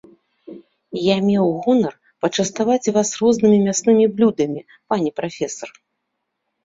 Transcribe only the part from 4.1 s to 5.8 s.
блюдамі, пане прафесар.